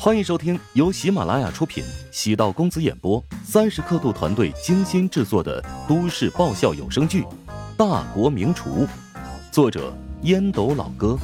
[0.00, 7.22] 欢迎收听由喜马拉雅出品、喜道公子演播、三十刻度团队精心制作的都市爆笑有声剧
[7.76, 8.86] 《大国名厨》，
[9.50, 9.92] 作者
[10.22, 11.18] 烟斗老哥，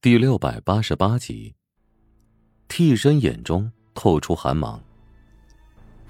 [0.00, 1.54] 第六百八十八集。
[2.68, 4.82] 替身眼中透出寒芒。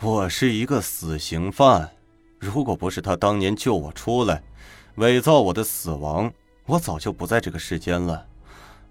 [0.00, 1.90] 我是一个死刑犯，
[2.38, 4.44] 如果不是他当年救我出来，
[4.94, 6.32] 伪造我的死亡，
[6.66, 8.28] 我早就不在这个世间了。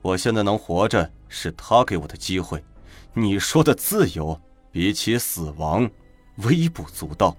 [0.01, 2.63] 我现在能活着，是他给我的机会。
[3.13, 4.39] 你说的自由，
[4.71, 5.89] 比起死亡，
[6.37, 7.35] 微不足道。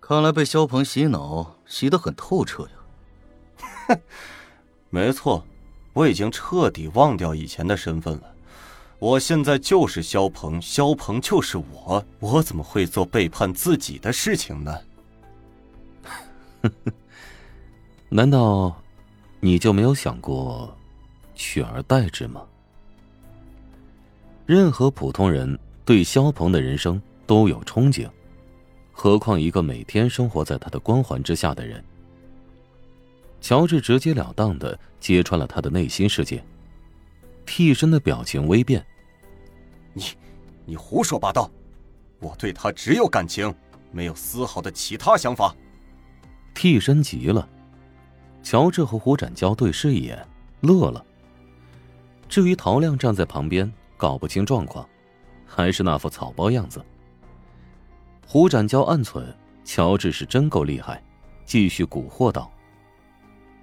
[0.00, 2.70] 看来被肖鹏洗脑洗得很透彻呀。
[3.88, 4.00] 哼，
[4.90, 5.44] 没错，
[5.92, 8.34] 我已经彻底忘掉以前的身份了。
[8.98, 12.04] 我现在就是肖鹏，肖鹏就是我。
[12.18, 14.78] 我怎么会做背叛自己的事情呢？
[18.08, 18.82] 难道
[19.40, 20.76] 你就没有想过？
[21.38, 22.44] 取而代之吗？
[24.44, 28.10] 任何普通人对肖鹏的人生都有憧憬，
[28.90, 31.82] 何况一个每天生活在他的光环之下的人。
[33.40, 36.44] 乔治直截了当的揭穿了他的内心世界。
[37.46, 38.84] 替身的表情微变
[39.94, 40.02] ：“你，
[40.66, 41.50] 你胡说八道！
[42.20, 43.54] 我对他只有感情，
[43.92, 45.54] 没有丝毫的其他想法。”
[46.52, 47.48] 替身急了。
[48.42, 50.26] 乔治和胡展娇对视一眼，
[50.60, 51.04] 乐了。
[52.28, 54.86] 至于陶亮站在旁边，搞不清状况，
[55.46, 56.84] 还是那副草包样子。
[58.26, 59.24] 胡展娇暗忖：
[59.64, 61.02] 乔治是真够厉害，
[61.46, 62.52] 继续蛊惑道：“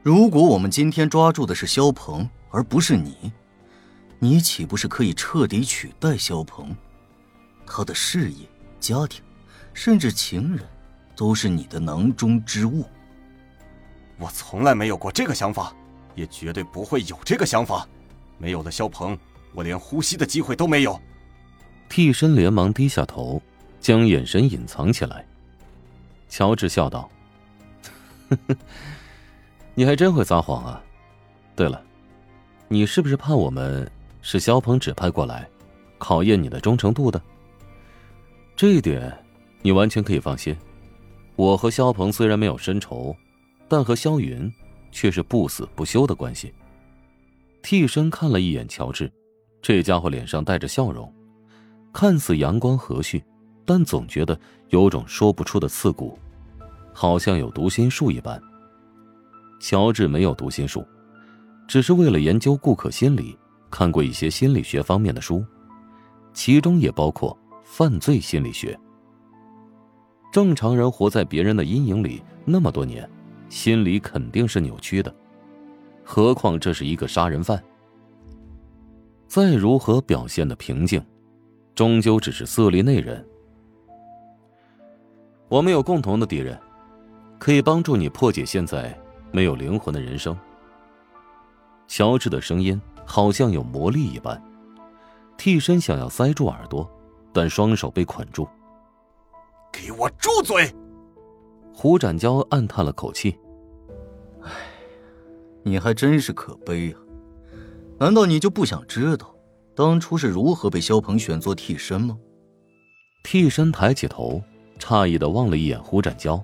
[0.01, 3.31] 如果我们今天抓住的是肖鹏，而不是你，
[4.17, 6.75] 你岂不是可以彻底取代肖鹏？
[7.67, 8.47] 他的事业、
[8.79, 9.23] 家庭，
[9.73, 10.65] 甚至情人，
[11.15, 12.83] 都是你的囊中之物。”
[14.17, 15.71] 我从来没有过这个想法，
[16.15, 17.87] 也绝对不会有这个想法。
[18.37, 19.17] 没有了肖鹏，
[19.53, 20.99] 我连呼吸的机会都没有。
[21.87, 23.41] 替身连忙低下头，
[23.79, 25.25] 将眼神隐藏起来。
[26.27, 27.09] 乔治笑道
[29.75, 30.83] ：“你还真会撒谎啊！
[31.55, 31.81] 对了，
[32.67, 33.89] 你是不是怕我们
[34.21, 35.47] 是肖鹏指派过来，
[35.97, 37.21] 考验你的忠诚度的？
[38.55, 39.15] 这一点，
[39.61, 40.55] 你完全可以放心。
[41.35, 43.15] 我和肖鹏虽然没有深仇，
[43.69, 44.51] 但和肖云
[44.91, 46.51] 却是不死不休的关系。”
[47.65, 49.11] 替身看了一眼乔治，
[49.59, 51.11] 这家伙脸上带着笑容，
[51.91, 53.19] 看似阳光和煦，
[53.65, 54.39] 但总觉得
[54.69, 56.15] 有种说不出的刺骨，
[56.93, 58.39] 好像有读心术一般。
[59.59, 60.85] 乔治没有读心术，
[61.67, 63.35] 只是为了研究顾客心理，
[63.71, 65.43] 看过一些心理学方面的书，
[66.35, 68.79] 其中也包括犯罪心理学。
[70.31, 73.09] 正常人活在别人的阴影里那么多年，
[73.49, 75.11] 心理肯定是扭曲的。
[76.07, 77.61] 何况这是一个杀人犯，
[79.27, 81.03] 再如何表现的平静，
[81.73, 83.21] 终究只是色厉内荏。
[85.49, 86.57] 我们有共同的敌人，
[87.39, 88.95] 可以帮助你破解现在
[89.31, 90.37] 没有灵魂的人生。
[91.87, 94.39] 乔治的声音好像有魔力一般，
[95.37, 96.87] 替身想要塞住耳朵，
[97.33, 98.47] 但双手被捆住。
[99.71, 100.71] 给我住嘴！
[101.73, 103.37] 胡展娇暗叹了口气。
[105.67, 107.01] 你还真是可悲啊！
[107.97, 109.35] 难道你就不想知道，
[109.73, 112.15] 当初是如何被肖鹏选做替身吗？
[113.23, 114.43] 替身抬起头，
[114.77, 116.39] 诧异的望了一眼胡展娇。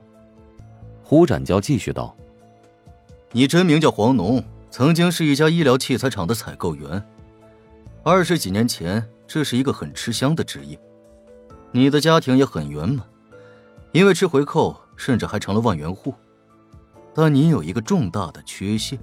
[1.04, 2.18] 胡展娇继续道
[3.32, 7.04] ：“你真名叫黄农，曾经是一家医疗器材厂的采购员。
[8.02, 10.80] 二十几年前，这是一个很吃香的职业，
[11.72, 13.06] 你的家庭也很圆满，
[13.92, 16.12] 因为吃回扣，甚至还成了万元户。
[17.14, 18.98] 但你有一个重大的缺陷。”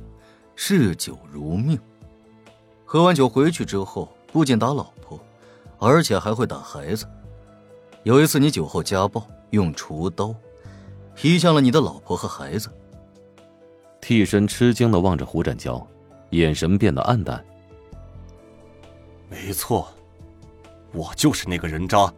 [0.61, 1.79] 嗜酒如命，
[2.85, 5.17] 喝完酒回去之后，不仅打老婆，
[5.79, 7.07] 而且还会打孩子。
[8.03, 10.35] 有一次，你酒后家暴，用厨刀
[11.15, 12.69] 劈向了你的老婆和孩子。
[14.01, 15.87] 替身吃惊的望着胡展娇，
[16.31, 17.45] 眼神变得暗淡。
[19.31, 19.89] 没错，
[20.93, 22.13] 我就是那个人渣。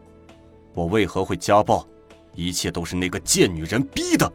[0.73, 1.87] 我为何会家暴？
[2.35, 4.33] 一切都是那个贱女人逼的。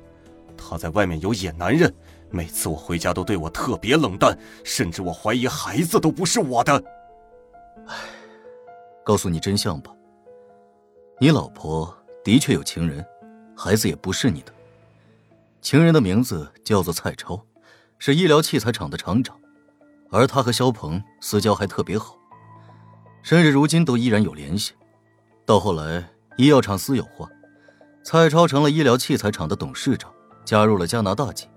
[0.68, 1.94] 他在外面有野男人。
[2.32, 6.84] 每次我回家都对我特别冷淡，甚至我怀疑孩子都不是我的。
[7.88, 7.96] 唉，
[9.06, 9.92] 告诉你真相吧，
[11.20, 13.06] 你老婆的确有情人，
[13.56, 14.52] 孩子也不是你的。
[15.62, 17.40] 情人的名字叫做蔡超，
[18.00, 19.40] 是医疗器材厂的厂长，
[20.10, 22.18] 而他和肖鹏私交还特别好，
[23.22, 24.74] 甚至如今都依然有联系。
[25.46, 26.04] 到后来
[26.38, 27.30] 医药厂私有化，
[28.04, 30.12] 蔡超成了医疗器材厂的董事长，
[30.46, 31.50] 加入了加拿大籍。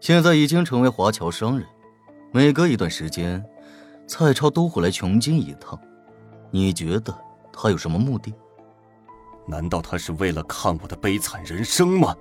[0.00, 1.66] 现在已经成为华侨商人，
[2.32, 3.44] 每隔一段时间，
[4.06, 5.78] 蔡超都会来琼京一趟，
[6.50, 7.14] 你觉得
[7.52, 8.32] 他有什么目的？
[9.46, 12.16] 难道他是为了看我的悲惨人生吗？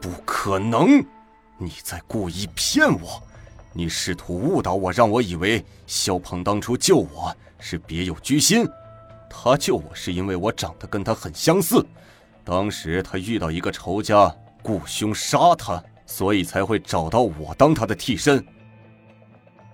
[0.00, 1.04] 不可能！
[1.58, 3.22] 你在故意骗我，
[3.72, 8.66] 你试图误导我，让我以为肖鹏当初救我是别有居心。
[9.30, 11.86] 他救我是因为我长得跟他很相似，
[12.42, 18.44] 当时他遇到一个仇家，雇凶杀他，所以才会找到我当他的替身。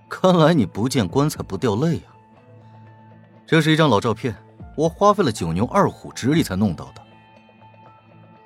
[0.09, 2.15] 看来你不见棺材不掉泪啊！
[3.45, 4.35] 这是一张老照片，
[4.75, 7.01] 我花费了九牛二虎之力才弄到的。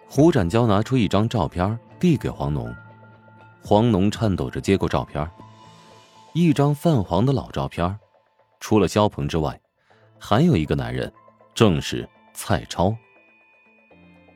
[0.07, 2.75] 胡展娇拿出一张照片，递给黄农。
[3.61, 5.29] 黄农颤抖着接过照片，
[6.33, 7.97] 一张泛黄的老照片，
[8.59, 9.59] 除了肖鹏之外，
[10.19, 11.11] 还有一个男人，
[11.53, 12.95] 正是蔡超。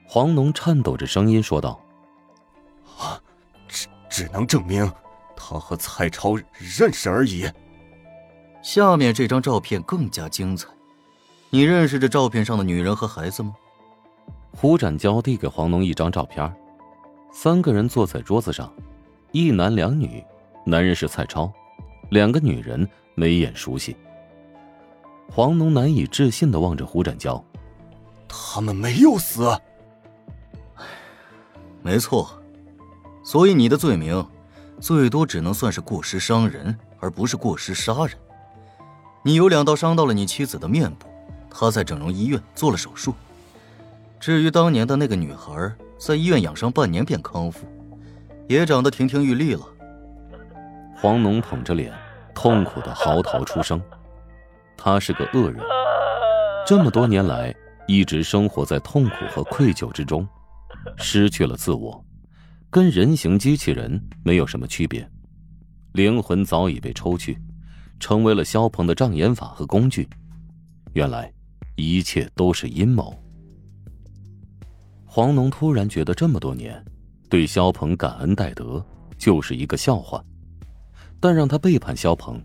[0.06, 1.87] 黄农颤抖着声音说道：“啊，
[4.18, 4.92] 只只能证明
[5.36, 7.48] 他和蔡超认识而已。”
[8.64, 10.68] 下面这张照片更加精彩，
[11.52, 13.54] 你认识这照片上的女人和孩子吗？
[14.52, 16.52] 胡展娇递给黄农一张照片，
[17.32, 18.74] 三个人坐在桌子上，
[19.32, 20.26] 一男两女，
[20.66, 21.54] 男人是蔡超，
[22.10, 23.96] 两个女人眉眼熟悉。
[25.30, 27.42] 黄农难以置信的望着胡展娇，
[28.28, 29.56] 他们没有死。
[31.84, 32.37] 没错，
[33.28, 34.26] 所以你的罪名，
[34.80, 38.12] 最多只能算是过失伤人，而不是过失杀人。
[39.22, 41.08] 你有两刀伤到了你妻子的面部，
[41.50, 43.14] 她在整容医院做了手术。
[44.18, 47.68] 至于当年的那个女孩，在医院养伤半年便康复，
[48.48, 49.68] 也长得亭亭玉立了。
[50.96, 51.94] 黄农捧着脸，
[52.34, 53.82] 痛苦的嚎啕出声。
[54.78, 55.62] 他是个恶人，
[56.66, 57.54] 这么多年来
[57.90, 60.26] 一直生活在痛苦和愧疚之中，
[60.96, 62.02] 失去了自我，
[62.78, 65.04] 跟人形机器人没有什么区别，
[65.94, 67.36] 灵魂早已被抽去，
[68.00, 70.08] 成为了肖鹏的障眼法和工具。
[70.94, 71.34] 原来，
[71.76, 73.12] 一切都是阴谋。
[75.08, 76.86] 黄农突然觉得，这么多年
[77.32, 78.86] 对肖鹏感恩戴德
[79.18, 80.24] 就是一个笑话，
[81.20, 82.40] 但让他背叛肖鹏，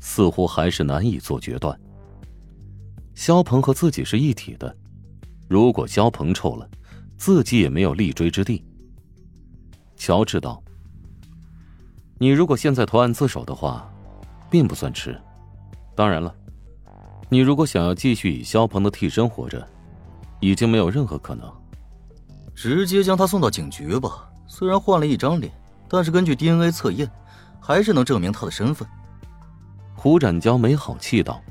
[0.00, 1.74] 似乎还是难以做决断。
[3.14, 4.76] 肖鹏和自己是一体的，
[5.48, 6.68] 如果肖鹏臭了，
[7.16, 8.62] 自己也没有立锥之地。
[9.98, 10.62] 乔治道
[12.18, 13.90] ：“你如果现在投案自首的话，
[14.48, 15.20] 并不算迟。
[15.94, 16.34] 当然了，
[17.28, 19.66] 你如果想要继续以肖鹏的替身活着，
[20.40, 21.52] 已经没有任何可能。”
[22.54, 24.28] 直接将他送到警局吧。
[24.46, 25.52] 虽然换了一张脸，
[25.88, 27.08] 但是根据 DNA 测验，
[27.60, 28.88] 还是能证明他的身份。
[29.94, 31.42] 胡展娇没好气道。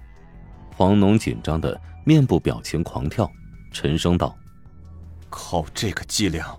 [0.76, 3.30] 黄农紧张的面部表情狂跳，
[3.72, 4.36] 沉声道
[5.30, 6.56] ：“靠这个伎俩，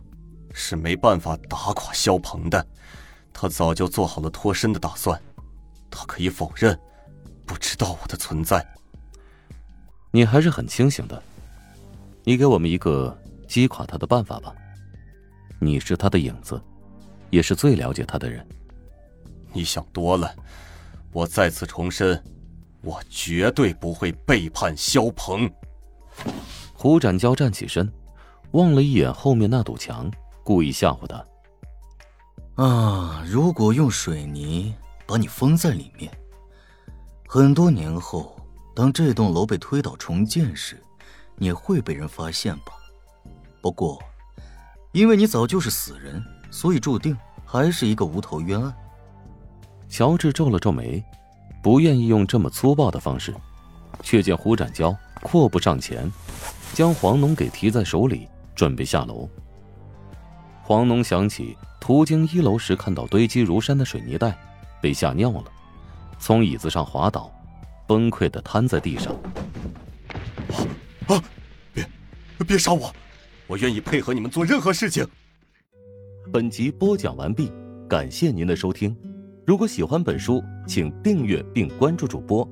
[0.58, 2.66] 是没办法打垮肖鹏的。
[3.32, 5.19] 他早就做好了脱身的打算。
[5.90, 6.78] 他可以否认，
[7.46, 8.66] 不知道我的存在。
[10.10, 11.22] 你还是很清醒的。
[12.25, 13.16] 你给我们一个。”
[13.49, 14.55] 击垮他的办法吧。
[15.58, 16.61] 你是他的影子，
[17.31, 18.46] 也是最了解他的人。
[19.54, 20.31] 你想多了。
[21.12, 22.22] 我再次重申，
[22.82, 25.50] 我绝对不会背叛肖鹏。
[26.75, 27.90] 胡展娇站起身，
[28.50, 30.11] 望了一眼后面那堵墙，
[30.49, 31.23] 故意吓唬他
[32.56, 34.75] ：“啊，如果用水泥
[35.06, 36.11] 把你封在里面，
[37.29, 38.35] 很多年后，
[38.75, 40.83] 当这栋楼被推倒重建时，
[41.37, 42.73] 你会被人发现吧？”
[43.61, 44.02] 不过，
[44.93, 47.14] 因为你早就是死人，所以注定
[47.45, 48.75] 还是一个无头冤案。
[49.87, 51.05] 乔治皱了皱眉，
[51.62, 53.35] 不愿意用这么粗暴的方式，
[54.02, 56.11] 却见胡展娇阔步上前，
[56.73, 59.28] 将黄龙给提在手里，准备下楼。
[60.68, 64.38] 黄农想起途经一楼时看到堆积如山的水泥袋，
[64.82, 65.44] 被吓尿了，
[66.18, 67.32] 从椅子上滑倒，
[67.87, 69.14] 崩溃的瘫在地上。
[71.06, 71.25] 啊！
[71.72, 71.88] 别，
[72.46, 72.94] 别杀我！
[73.46, 75.08] 我愿意配合你们做任何事情。
[76.30, 77.50] 本集播讲完毕，
[77.88, 78.94] 感谢您的收听。
[79.46, 82.46] 如果喜欢本书，请订阅并关注主播。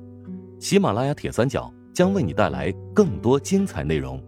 [0.59, 4.19] 喜马拉雅铁三角将为你带来更多精彩内容。